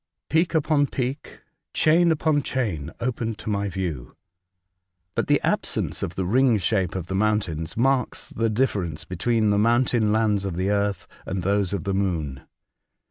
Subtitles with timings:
[0.29, 1.41] Peak upon peak,
[1.75, 4.15] chain upon chain, opened to my view.
[5.13, 9.59] Bat the absence of the ring shape of the mountains marks the difference between the
[9.59, 12.41] mountain lands of the earth and those of the moon.